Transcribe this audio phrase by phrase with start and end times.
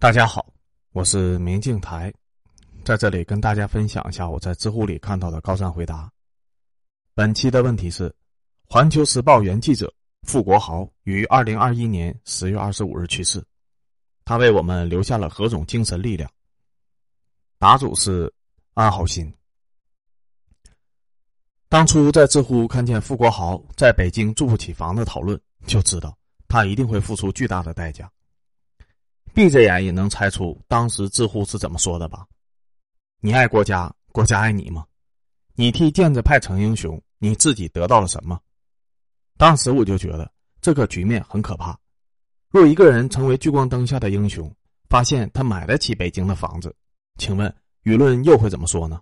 [0.00, 0.46] 大家好，
[0.92, 2.14] 我是明镜台，
[2.84, 6.08] 在这里跟大家分享一下我在知乎里看到的高赞回答。
[7.14, 8.14] 本期的问题是：
[8.68, 9.92] 环球时报原记者
[10.22, 13.44] 傅国豪于二零二一年十月二十五日去世，
[14.24, 16.30] 他为我们留下了何种精神力量？
[17.58, 18.32] 答主是
[18.74, 19.34] 安好心。
[21.68, 25.36] 当初在知乎看见傅国豪在北京住不起房的讨论，
[25.66, 28.08] 就知道他一定会付出巨大的代价。
[29.38, 32.26] 闭着眼也能猜出当时知乎是怎么说的吧？
[33.20, 34.84] 你爱国家，国家爱你吗？
[35.54, 38.36] 你替建制派成英雄，你自己得到了什么？
[39.36, 40.28] 当时我就觉得
[40.60, 41.78] 这个局面很可怕。
[42.50, 44.52] 若一个人成为聚光灯下的英雄，
[44.88, 46.74] 发现他买得起北京的房子，
[47.16, 47.48] 请问
[47.84, 49.00] 舆论又会怎么说呢？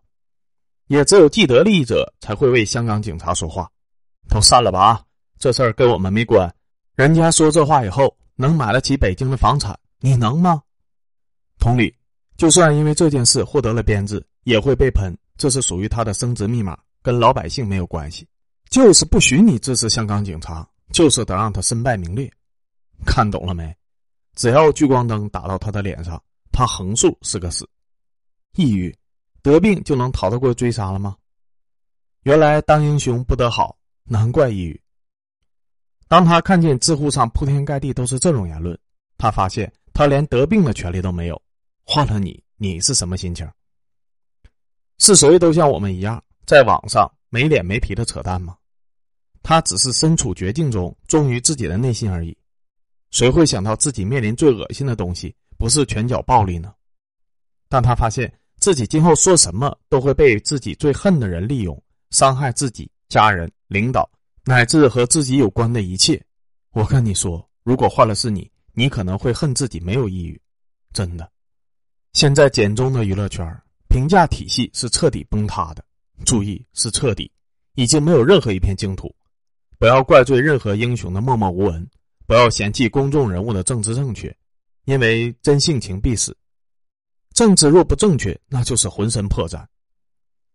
[0.88, 3.66] 也只有既得利益者才会为香港警察说话。
[4.28, 5.02] 都散了吧！
[5.38, 6.54] 这事儿跟我们没关。
[6.94, 9.74] 人家说这话以后，能买得起北京的房产。
[10.06, 10.62] 你能吗？
[11.58, 11.92] 同理，
[12.36, 15.12] 就算因为这件事获得了编制，也会被喷。
[15.36, 18.24] 这是属于他的升职密码，跟老百姓没有关系。
[18.70, 22.32] 就是不许你支持香港警察，就是得让他身败名裂。
[23.04, 23.76] 看懂了没？
[24.36, 27.68] 只要聚光灯打到他的脸上，他横竖是个死。
[28.54, 28.96] 抑郁，
[29.42, 31.16] 得病就能逃得过追杀了吗？
[32.22, 34.80] 原来当英雄不得好，难怪抑郁。
[36.06, 38.78] 当他看见知乎上铺天盖地都是这种言论，
[39.18, 39.72] 他发现。
[39.96, 41.40] 他连得病的权利都没有，
[41.82, 43.50] 换了你，你是什么心情？
[44.98, 48.54] 是谁都像我们一样，在网上没脸没皮的扯淡吗？
[49.42, 52.36] 他只是身处绝境中，忠于自己的内心而已。
[53.10, 56.74] 谁会想到自己面临最恶心的东西不是拳脚暴力呢？
[57.66, 64.06] 但他发现自己今后说什么都会被自己最恨的人利用，伤害自己、家人、领导，
[64.44, 66.22] 乃至和自己有关的一切。
[66.72, 68.50] 我跟你说，如果换了是你。
[68.78, 70.38] 你可能会恨自己没有抑郁，
[70.92, 71.26] 真的。
[72.12, 73.42] 现在简中的娱乐圈
[73.88, 75.82] 评价体系是彻底崩塌的，
[76.26, 77.32] 注意是彻底，
[77.74, 79.14] 已经没有任何一片净土。
[79.78, 81.88] 不要怪罪任何英雄的默默无闻，
[82.26, 84.34] 不要嫌弃公众人物的政治正确，
[84.84, 86.36] 因为真性情必死。
[87.32, 89.64] 政治若不正确，那就是浑身破绽。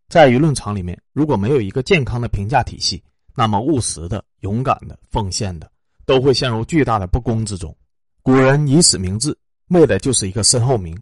[0.10, 3.04] 在舆论场里面，如果没有一个健康的评价体系，
[3.36, 5.72] 那么务实的、勇敢的、奉献的，
[6.06, 7.76] 都会陷入巨大的不公之中。
[8.24, 9.36] 古人以死明志，
[9.70, 10.96] 为的就是一个身后名，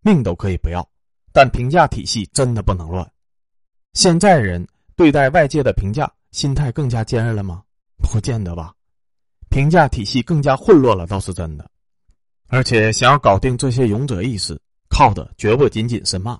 [0.00, 0.86] 命都可以不要，
[1.32, 3.08] 但评价体系真的不能乱。
[3.92, 4.66] 现在人
[4.96, 7.62] 对待外界的评价，心态更加坚韧了吗？
[7.98, 8.74] 不见得吧，
[9.48, 11.70] 评价体系更加混乱了，倒是真的。
[12.48, 16.38] 而且想要搞定这些勇者意识，靠的绝不仅仅是骂。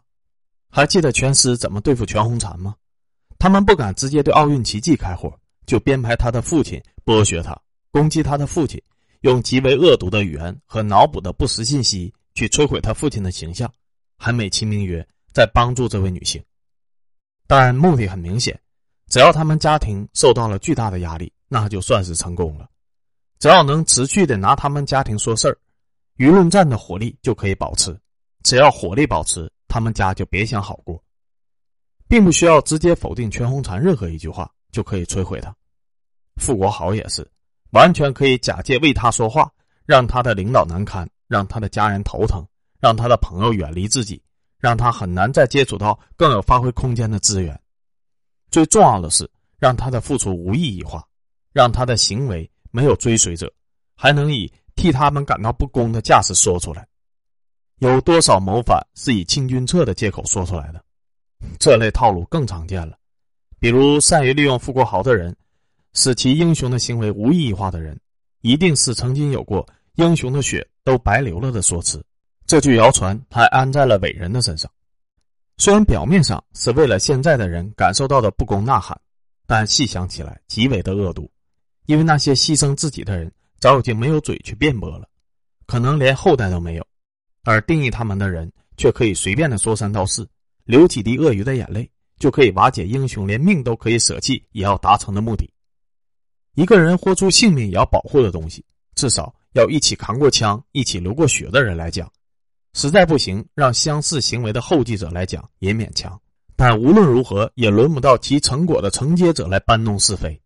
[0.69, 2.75] 还记得全师怎么对付全红婵吗？
[3.38, 5.32] 他们不敢直接对奥运奇迹开火，
[5.66, 7.56] 就编排他的父亲剥削他，
[7.93, 8.82] 攻击他的父亲。
[9.26, 13.69] 用极为恶毒的语言和脑补的不实信息去摧毁他父亲的形象，
[14.16, 16.41] 还美其名曰在帮助这位女性，
[17.48, 18.56] 但目的很明显，
[19.09, 22.70] 只要他们家庭受到了巨大的压力，那就算是成功了。
[23.41, 25.58] 只要能持续的拿他们家庭说事儿，
[26.19, 27.98] 舆论战的火力就可以保持。
[28.44, 31.03] 只要火力保持，他们家就别想好过，
[32.06, 35.53] 并不需要直接否定全红婵任何一句话就可以摧毁他。
[36.37, 37.28] 傅国豪也是。
[37.71, 39.50] 完全可以假借为他说话，
[39.84, 42.44] 让他的领导难堪，让他的家人头疼，
[42.81, 44.22] 让他的朋友远离自己，
[44.59, 47.59] 让他很难再接触到更有发挥空间的资源。
[48.50, 49.28] 最重要的是，
[49.59, 51.05] 让他的付出无意义化，
[51.53, 53.53] 让他的行为没有追随者，
[53.94, 56.87] 还能以替他们感到不公的架势说出来。
[57.78, 60.82] 有多少谋反是以清君侧的借口说出来的？
[61.59, 62.97] 这类套路更常见了，
[63.59, 65.37] 比如善于利用傅国豪的人。
[65.96, 67.98] 使其英雄的行为无意义化的人，
[68.42, 72.04] 一定是曾经有过“英雄的血都白流了”的说辞。
[72.46, 74.70] 这句谣传还安在了伟人的身上。
[75.56, 79.00] 虽然表面上是为了现在的人感受到的不公呐喊，
[79.46, 81.28] 但细想起来极为的恶毒。
[81.86, 85.08] 因为那些牺牲自己的人早已经没有嘴去辩驳了，
[85.66, 86.86] 可能连后代都没有，
[87.42, 90.28] 而定义他们的人却可以随便的说三道四，
[90.64, 95.50] 流几滴鳄鱼的眼泪就可以瓦解英雄连命都可以舍弃也要达成的目的。
[96.56, 98.64] 一个人豁出性命也要保护的东西，
[98.94, 102.11] 至少要一起扛过枪、一起流过血的人来讲，
[102.73, 106.19] 实在不行，让相似行为的后继者来讲也勉强。
[106.56, 110.41] 但无论如何，也轮不到其成果的承接者来搬弄是非。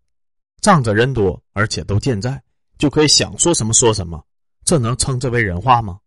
[0.60, 2.42] 仗着人多，而且都健在，
[2.76, 4.20] 就可以想说什么说什么，
[4.64, 6.00] 这能称之为人话吗？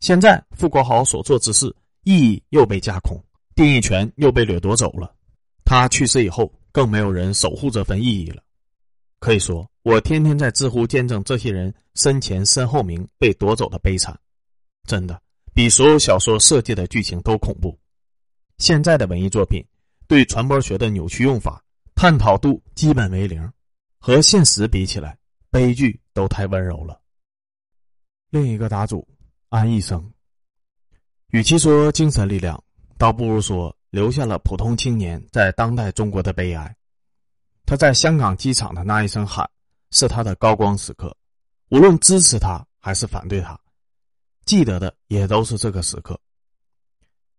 [0.00, 1.66] 现在傅国豪所做之事，
[2.04, 3.22] 意义又被架空，
[3.54, 5.14] 定义权又被掠夺走了。
[5.62, 8.42] 他去世以后，更没有人守护这份意义了。
[9.18, 14.18] 可以说，我天天在知乎见证这些人身前身后名被夺走的悲惨。
[14.86, 15.20] 真的
[15.52, 17.78] 比所有小说设计的剧情都恐怖。
[18.58, 19.64] 现在的文艺作品
[20.06, 21.62] 对传播学的扭曲用法，
[21.94, 23.52] 探讨度基本为零，
[23.98, 25.18] 和现实比起来，
[25.50, 27.00] 悲剧都太温柔了。
[28.30, 29.06] 另一个答主
[29.48, 30.12] 安医生，
[31.30, 32.62] 与其说精神力量，
[32.96, 36.74] 倒不如说留下了普通青年在当代中国的悲哀。
[37.68, 39.46] 他在香港机场的那一声喊，
[39.90, 41.14] 是他的高光时刻。
[41.68, 43.60] 无论支持他还是反对他，
[44.46, 46.18] 记得的也都是这个时刻。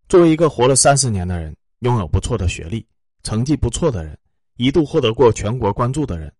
[0.07, 2.87] 作为一个活了三十年的人，拥有不错的学历、
[3.23, 4.15] 成绩不错的人，
[4.57, 6.31] 一度获得过全国关注的人，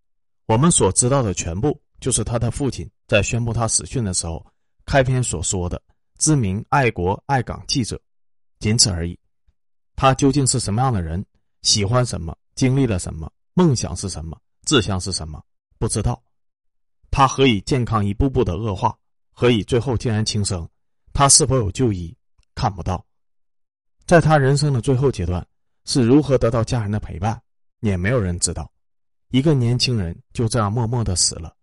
[0.45, 4.45] 我们所知道的全部，就是他的父亲在宣布他死讯的时候，
[4.85, 5.81] 开篇所说的
[6.19, 7.99] “知名爱国爱港记者”，
[8.61, 9.17] 仅此而已。
[9.95, 11.25] 他究竟是什么样的人？
[11.63, 12.37] 喜欢什么？
[12.53, 13.27] 经历了什么？
[13.59, 14.39] 梦想是什么？
[14.65, 15.43] 志向是什么？
[15.77, 16.23] 不知道。
[17.11, 18.97] 他何以健康一步步的恶化？
[19.33, 20.65] 何以最后竟然轻生？
[21.11, 22.15] 他是否有就医？
[22.55, 23.05] 看不到。
[24.05, 25.45] 在他人生的最后阶段，
[25.83, 27.37] 是如何得到家人的陪伴？
[27.81, 28.71] 也没有人知道。
[29.27, 31.53] 一个年轻人就这样默默的死了。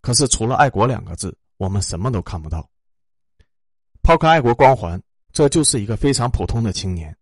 [0.00, 2.68] 可是除了“爱国”两个字，我们什么都看不到。
[4.02, 5.00] 抛开爱国光环，
[5.32, 7.16] 这就是一个非常普通的青年。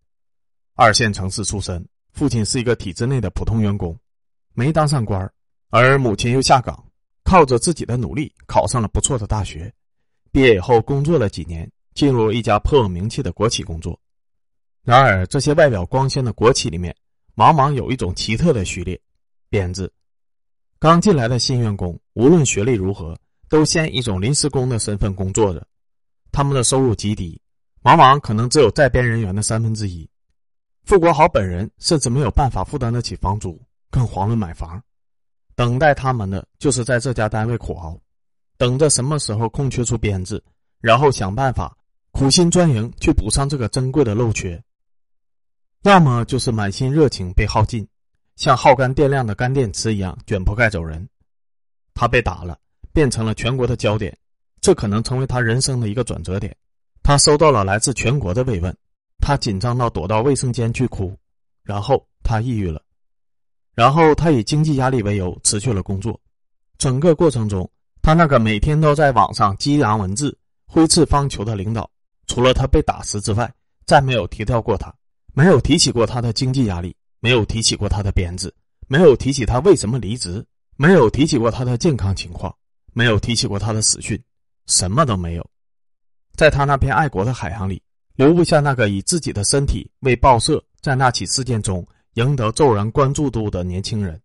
[0.77, 3.95] 二线城市出身，父亲是一个体制内的普通员工，
[4.55, 5.31] 没当上官
[5.69, 6.83] 而母亲又下岗。
[7.27, 9.73] 靠着自己的努力考上了不错的大学，
[10.31, 13.99] 毕业以后工作了几年，进入一家颇有名气的国企工作。
[14.83, 16.95] 然而，这些外表光鲜的国企里面，
[17.37, 19.01] 往往有一种奇特的序列——
[19.49, 19.91] 编制。
[20.79, 23.19] 刚进来的新员工，无论学历如何，
[23.49, 25.67] 都先以一种临时工的身份工作着。
[26.31, 27.41] 他们的收入极低，
[27.85, 30.07] 往往可能只有在编人员的三分之一。
[30.85, 33.59] 傅国豪本人甚至没有办法负担得起房租，
[33.95, 34.83] 更遑论买房。
[35.55, 37.97] 等待他们的就是在这家单位苦熬，
[38.57, 40.43] 等着什么时候空缺出编制，
[40.81, 41.77] 然后想办法
[42.11, 44.61] 苦心钻营去补上这个珍贵的漏缺。
[45.83, 47.87] 要么就是满心热情被耗尽，
[48.35, 51.09] 像耗干电量的干电池一样卷铺盖走人。
[51.95, 52.59] 他被打了，
[52.93, 54.19] 变成了全国的焦点，
[54.61, 56.57] 这可能成为他人生的一个转折点。
[57.05, 58.77] 他收到了来自全国的慰问，
[59.21, 61.17] 他紧张到躲到卫生间去哭，
[61.63, 62.83] 然后他抑郁了。
[63.75, 66.19] 然后他以经济压力为由辞去了工作，
[66.79, 67.69] 整个过程中，
[68.03, 71.91] 他那个每天都在网上激扬文字、挥斥方遒的领导，
[72.27, 73.53] 除了他被打死之外，
[73.85, 74.95] 再没有提到过他，
[75.33, 78.55] 没有提起过他的经济压力，没有提起过他的编制，
[78.87, 80.45] 没有提起他为什么离职，
[80.77, 82.55] 没有提起过他的健康情况，
[82.93, 84.23] 没有提起过他的死讯，
[84.67, 85.45] 什么都没有。
[86.37, 87.83] 在他那片爱国的海洋里，
[88.15, 91.85] 留不下那个以自己的身体为报社在那起事件中。
[92.15, 94.21] 赢得骤然关注度的年轻人，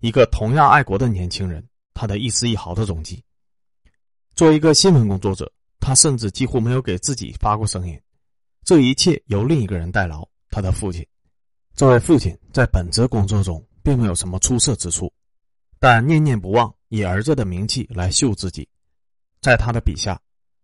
[0.00, 3.22] 一个同样爱国的年轻人，他的一丝一毫的踪迹。
[4.34, 5.50] 作为一个新闻工作者，
[5.80, 8.00] 他甚至几乎没有给自己发过声音。
[8.64, 11.06] 这一切由另一个人代劳，他的父亲。
[11.76, 15.12] 这位父亲在本职工作中并没有什么出色之处，
[15.78, 18.66] 但念念不忘以儿子的名气来秀自己。
[19.42, 20.18] 在他的笔下，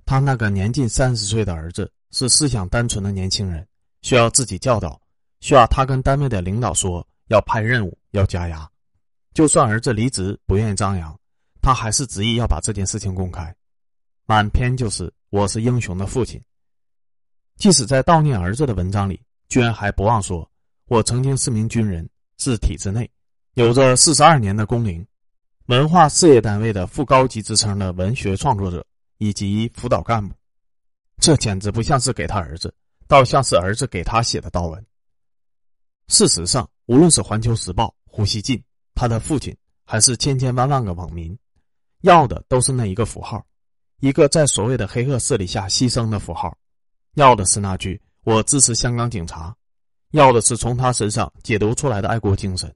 [0.07, 3.67] 他那个年近三十岁的儿子是思想单纯的年轻人，
[4.01, 4.99] 需要自己教导。
[5.41, 8.69] 需要他跟单位的领导说要派任务要加压，
[9.35, 11.19] 就算儿子离职不愿意张扬，
[11.61, 13.55] 他还是执意要把这件事情公开。
[14.27, 16.43] 满篇就是我是英雄的父亲。
[17.57, 20.49] 即使在悼念儿子的文章里，居然还不忘说
[20.89, 23.09] ：“我曾经是名军人，是体制内，
[23.55, 25.07] 有着四十二年的工龄，
[25.67, 28.85] 文化事业单位的副高级职称的文学创作者
[29.19, 30.35] 以及辅导干部。”
[31.19, 32.75] 这简直不像是给他儿子，
[33.09, 34.87] 倒像是儿子给他写的悼文。
[36.09, 38.63] 事实上，无论是《环球时报》胡锡进，
[38.95, 41.37] 他的父亲，还是千千万万个网民，
[42.03, 43.45] 要的都是那一个符号，
[44.01, 46.57] 一个在所谓的黑恶势力下牺牲的符号，
[47.15, 49.55] 要的是那句“我支持香港警察”，
[50.13, 52.73] 要的是从他身上解读出来的爱国精神，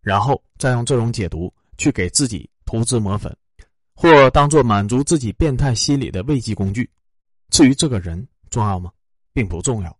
[0.00, 3.34] 然后再用这种解读去给自己涂脂抹粉，
[3.94, 6.90] 或当做满足自己变态心理的慰藉工具。
[7.50, 8.90] 至于这个人重要吗？
[9.32, 9.96] 并不重要。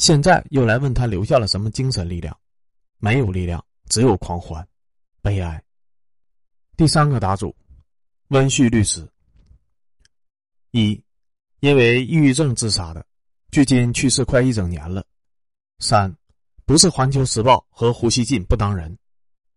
[0.00, 2.34] 现在又来问他留下了什么精神力量？
[3.00, 4.66] 没有力量，只有狂欢，
[5.20, 5.62] 悲哀。
[6.74, 7.54] 第三个答主，
[8.28, 9.06] 温旭律师。
[10.70, 10.98] 一，
[11.58, 13.04] 因为抑郁症自杀的，
[13.50, 15.04] 距今去世快一整年了。
[15.80, 16.10] 三，
[16.64, 18.96] 不是《环球时报》和胡锡进不当人，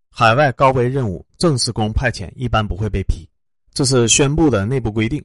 [0.09, 3.25] 海外高危任务正式工派遣一般不会被批，
[3.73, 5.23] 这是宣布的内部规定。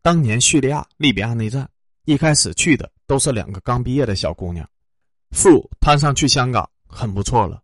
[0.00, 1.68] 当年叙利亚、利比亚内战
[2.04, 2.90] 一开始去的。
[3.06, 4.66] 都是两个刚毕业的小姑娘，
[5.30, 7.62] 富摊上去香港很不错了。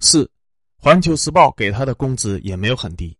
[0.00, 0.28] 四，
[0.76, 3.16] 环球时报给他的工资也没有很低，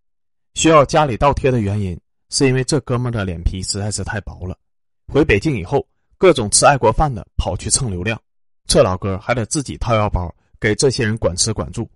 [0.55, 1.97] 需要家里倒贴的原因
[2.31, 4.59] 是因为这哥们的脸皮实在是太薄了，
[5.07, 5.87] 回北京以后，
[6.19, 8.21] 各种吃爱国饭的跑去蹭流量，
[8.67, 11.89] 这老哥还得自己掏腰包给这些人管吃管住，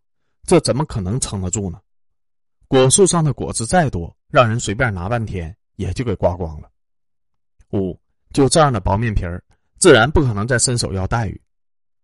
[0.44, 1.80] 这怎么可能撑得住呢？
[2.68, 6.70] 果树上的果子再多，让人随便拿半天也就给刮光了。
[7.72, 7.98] 五，
[8.32, 9.42] 就这样的薄面皮儿，
[9.78, 11.40] 自然不可能再伸手要待遇。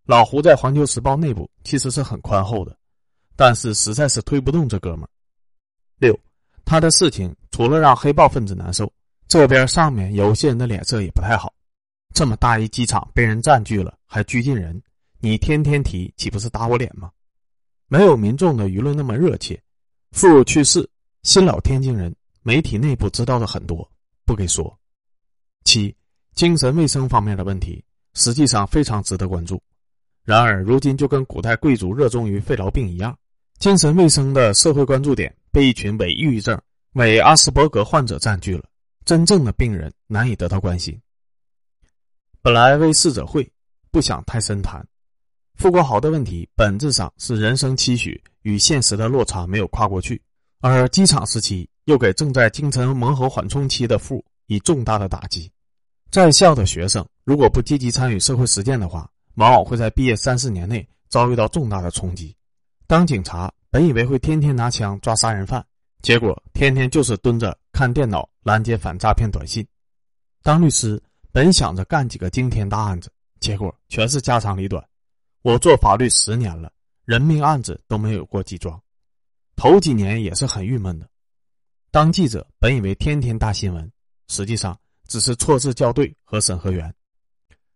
[0.04, 2.76] 老胡在《环球时报》内部其实是很宽厚的，
[3.36, 5.08] 但是实在是推不动这哥们儿。
[5.98, 6.18] 六，
[6.64, 8.92] 他的事情除了让黑豹分子难受，
[9.28, 11.52] 这边上面有些人的脸色也不太好。
[12.14, 14.82] 这么大一机场被人占据了，还拘禁人，
[15.20, 17.10] 你天天提，岂不是打我脸吗？
[17.86, 19.60] 没有民众的舆论那么热切。
[20.10, 20.86] 父去世，
[21.22, 23.88] 新老天津人媒体内部知道的很多，
[24.24, 24.78] 不给说。
[25.64, 25.94] 七，
[26.34, 27.84] 精神卫生方面的问题
[28.14, 29.62] 实际上非常值得关注。
[30.24, 33.16] 然而，如今就跟古代贵族热衷于肺痨病一样，
[33.58, 36.58] 精神卫生的社会关注点被一群伪抑郁症、
[36.92, 38.64] 伪阿斯伯格患者占据了，
[39.04, 40.98] 真正的病人难以得到关心。
[42.40, 43.50] 本来为逝者会，
[43.90, 44.84] 不想太深谈。
[45.56, 50.20] 傅国豪的问题本质上是人生期许与现实的落差没有跨过去，
[50.60, 55.50] 而机场时期又给正在精神磨合缓冲期的傅以重大的打击。
[56.12, 62.36] 在校的学生如果不积极参与社会实践的话，往往会在毕业三四年内遭遇到重大的冲击。
[62.86, 65.64] 当警察本以为会天天拿枪抓杀人犯，
[66.02, 69.66] 结果天天就是蹲着看电脑拦截反诈骗短信。
[70.42, 71.02] 当律师
[71.32, 74.86] 本想着干几个惊天大案子，结果全是家长里短。
[75.40, 76.70] 我做法律十年了，
[77.06, 78.78] 人命案子都没有过几桩，
[79.56, 81.08] 头几年也是很郁闷的。
[81.90, 83.90] 当记者本以为天天大新闻，
[84.28, 84.78] 实际上
[85.08, 86.92] 只是错字校对和审核员。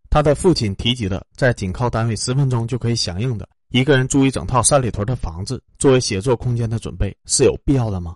[0.09, 8.15] 他的父亲提及的，在仅靠单位十分钟就可以响应的一个人租一整套三里屯的房子作为写作空间的准备，是有必要的吗？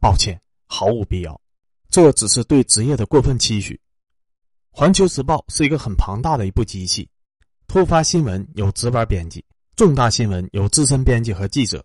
[0.00, 1.38] 抱歉，毫无必要。
[1.90, 3.78] 这只是对职业的过分期许。
[4.70, 7.08] 环球时报是一个很庞大的一部机器，
[7.66, 9.44] 突发新闻有值班编辑，
[9.74, 11.84] 重大新闻有资深编辑和记者，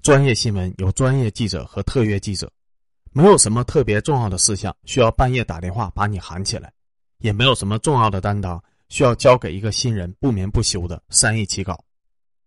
[0.00, 2.50] 专业新闻有专业记者和特约记者。
[3.12, 6.72] 没有什么特别重要的事项需要半夜打电话把你喊起来。
[7.18, 11.82] 也没有什么重要的担当需要交给一个新人不眠不休的三易起稿。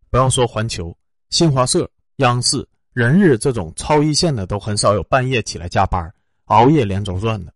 [0.10, 0.96] 不要说环球、
[1.30, 6.14] 新华社、央视、人日这种超一线的，都很少有半夜起来加班、
[6.46, 7.54] 熬夜连轴转的。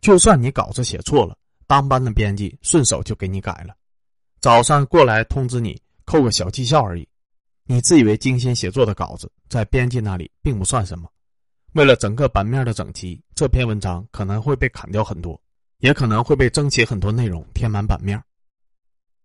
[0.00, 3.74] 就算你稿子写错了，当班的编辑顺手就给你改了，
[4.40, 7.08] 早上过来通知你，扣个小绩效而已。
[7.64, 11.08] 你自以为精心写作的稿子，在编辑那里并不算什么。
[11.72, 15.40] 为了整个版面的整齐，这篇文章可能会被砍掉很多。
[15.82, 18.22] 也可能会被征集很多内容填满版面。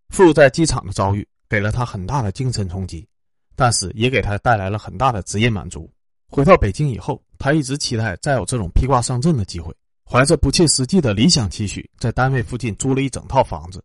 [0.08, 3.06] 傅在机场的遭遇给了他很大的精神冲击，
[3.54, 5.88] 但是也给他带来了很大的职业满足。
[6.26, 9.72] 回到北京以后，他一直期待再有这种披挂上阵的机会，
[10.04, 13.80] 怀着不切实际的理想期许，在单位附近租了一整套房子，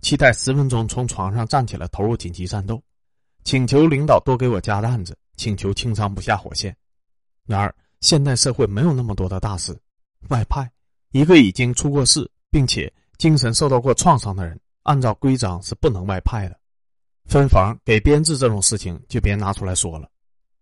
[0.00, 2.80] 期待十分钟从床上站起来投入紧急战斗，
[3.42, 6.76] 请求领导多给我加担子，请求轻伤不下火线。
[7.48, 9.74] 然而，现代社会没有那么多的大事，
[10.28, 10.68] 外派。
[11.12, 16.58] 一个已经出过事并且精神受到过创伤的人，按照规章是不能外派的。
[17.26, 20.10] 分房给编制这种事情就别拿出来说了。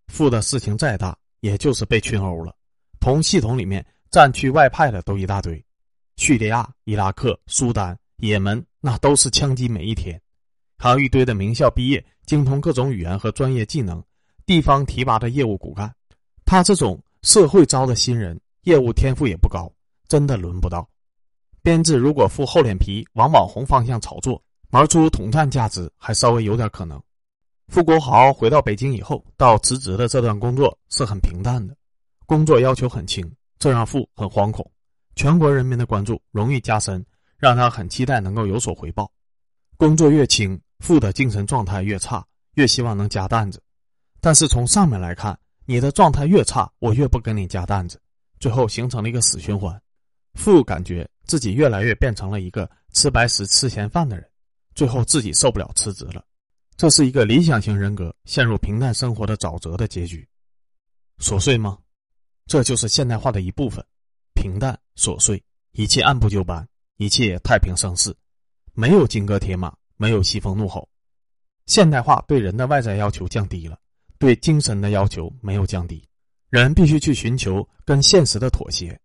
[0.08, 2.54] 负的事情再大，也就是被群殴了。
[3.00, 5.64] 同系统里面战区外派的都一大堆，
[6.16, 10.20] 叙利亚、伊拉克、苏丹、也门，那都是枪击每一天。
[10.76, 14.04] 还有一堆的名校毕业，精通各种语言和专业技能，
[14.44, 15.90] 地方提拔的业务骨干。
[16.44, 19.70] 他这种社会招的新人，业务天赋也不高。
[20.08, 20.88] 真的轮不到，
[21.62, 27.00] 编制如果付厚脸皮往网红方向炒作，玩出统战价值，还稍微有点可能。
[27.68, 31.76] 傅国豪回到北京以后，到辞职的这段工作是很平淡的，
[32.26, 33.24] 工作要求很轻，
[33.58, 34.68] 这让傅很惶恐。
[35.14, 37.04] 全国人民的关注容易加深，
[37.36, 39.08] 让他很期待能够有所回报。
[39.76, 43.62] 工作越轻，傅的精神状态越差，越希望能加担子。
[44.20, 45.38] 但是从上面来看，
[45.70, 48.02] 你的状态越差，我越不跟你加担子，
[48.40, 49.80] 最后形成了一个死循环。
[50.34, 54.28] 傅感觉自己越来越变成了一个吃白食、吃闲饭的人，
[54.74, 56.24] 最后自己受不了辞职了。
[56.76, 60.28] 这是一个理想型人格陷入平淡生活的沼泽的结局。
[61.20, 61.78] 琐碎吗？
[62.46, 63.80] 这就是现代化的一部分。
[64.34, 68.12] 平淡、琐碎，一切按部就班，一切太平盛世，
[68.72, 70.88] 没有金戈铁马，没有西风怒吼。
[71.66, 73.78] 现代化对人的外在要求降低了，
[74.20, 76.06] 对精神的要求没有降低。
[76.50, 78.96] 人必须去寻求跟现实的妥协。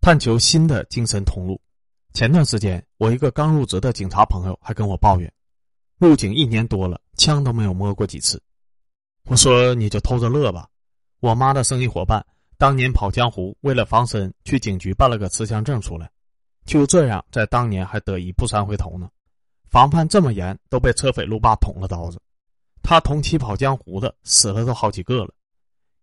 [0.00, 1.60] 探求新的精神通路。
[2.12, 5.32] 前段时间，我一个刚入职的警察朋友还跟我抱怨，
[5.98, 8.42] 入警一年多了，枪都没有摸过几次。
[9.26, 10.68] 我说你就偷着乐吧。
[11.20, 12.24] 我妈的生意伙伴
[12.58, 16.10] 当年跑江湖，为了防身去警局办了个持枪证出来，
[16.66, 19.08] 就这样在当年还得以不三回头呢。
[19.70, 22.20] 防范这么严，都被车匪路霸捅了刀子。
[22.82, 25.32] 他同期跑江湖的死了都好几个了。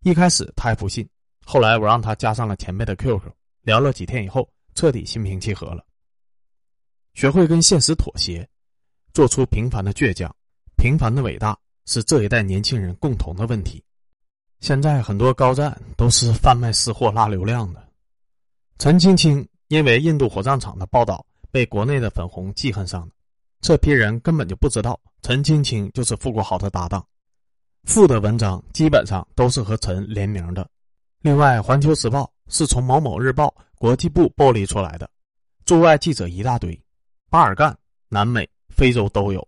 [0.02, 1.08] 一开始他还不信，
[1.46, 3.20] 后来我让他加上了前辈的 QQ，
[3.62, 5.86] 聊了几天以后，彻底心平气和了。
[7.14, 8.48] 学会跟现实妥协，
[9.14, 10.34] 做出平凡的倔强，
[10.78, 13.84] 平凡的伟大，是这一代年轻人共同的问题。
[14.62, 17.86] 现在很多高站都是贩卖私货拉流量的。
[18.78, 23.10] 陈青青因为印度火葬场的报道被国内的粉红记恨上了，
[23.62, 27.06] 这批人根本就不知道陈青青就是傅国豪的搭档。
[27.84, 30.70] 傅的文章基本上都是和陈联名的。
[31.22, 32.24] 另外，《环球时报》
[32.54, 35.10] 是从某某日报国际部剥离出来的，
[35.66, 36.80] 驻外记者一大堆，
[37.30, 39.46] 巴尔干、南美、非洲都有。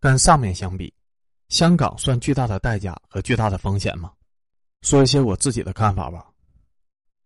[0.00, 0.92] 跟上面相比，
[1.48, 4.12] 香港算巨大的代价和巨大的风险吗？
[4.80, 6.26] 说一些我自己的看法吧。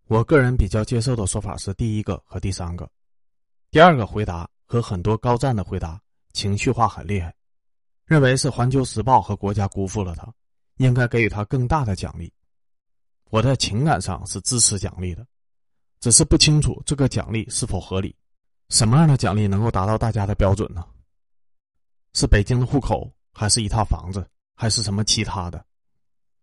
[0.08, 2.88] 我个人比较接受的说法是第一个和第三个，
[3.70, 6.00] 第二个回答和很多高赞的回答
[6.36, 7.34] 情绪化很厉害。
[8.04, 10.30] 认为是《环球时报》和国家辜负了他，
[10.76, 12.30] 应该给予他更大的奖励。
[13.30, 15.26] 我在情感上是支持奖励的，
[15.98, 18.14] 只是不清楚这个奖励是否合理。
[18.68, 20.84] 什么样的奖励能够达到大家的标准呢？
[22.12, 25.64] 是北京的户口，还是一套房子，还是什么其他的？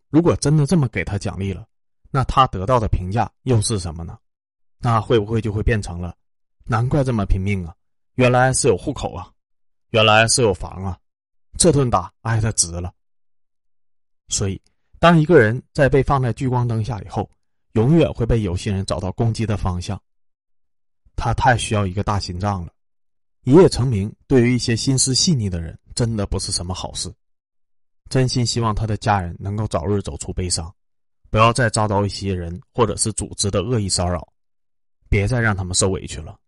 [0.09, 1.67] 如果真的这么给他奖励了，
[2.09, 4.17] 那他得到的评价又是什么呢？
[4.79, 6.15] 那会不会就会变成了？
[6.65, 7.75] 难怪这么拼命啊！
[8.15, 9.31] 原来是有户口啊，
[9.93, 10.97] 原来是有房啊。
[11.55, 12.91] 这顿打挨的值了。
[14.27, 14.59] 所以，
[14.99, 17.29] 当一个人在被放在聚光灯下以后，
[17.73, 20.01] 永远会被有心人找到攻击的方向。
[21.15, 22.73] 他太需要一个大心脏了。
[23.43, 27.13] 一夜成名，对于一些心思细腻的人，真的不是什么好事。
[28.09, 30.73] 真心希望他的家人能够早日走出悲伤，
[31.29, 34.27] 不要再遭到一些人或者是组织的恶意骚扰，
[35.07, 36.39] 别再让他们受委屈了。